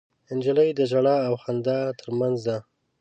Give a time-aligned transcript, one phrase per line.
[0.35, 2.57] نجلۍ د ژړا او خندا تر منځ ده.